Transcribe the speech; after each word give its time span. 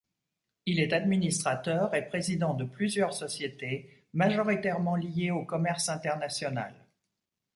Il 0.65 0.79
est 0.79 0.93
administrateur 0.93 1.93
et 1.93 2.07
président 2.07 2.55
de 2.55 2.63
plusieurs 2.65 3.13
sociétés, 3.13 4.03
majoritairement 4.13 4.95
liées 4.95 5.29
au 5.29 5.45
commerce 5.45 5.89
international. 5.89 6.73